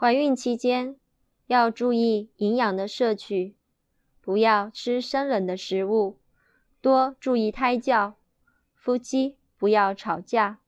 [0.00, 0.96] 怀孕期间
[1.46, 3.54] 要注意营养的摄取
[4.22, 6.18] 不要吃生冷的食物
[6.80, 8.14] 多注意胎教。
[8.72, 10.60] 夫妻不要吵架。